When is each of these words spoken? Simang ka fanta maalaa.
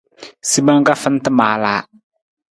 Simang 0.49 0.83
ka 0.87 0.93
fanta 1.01 1.29
maalaa. 1.39 1.81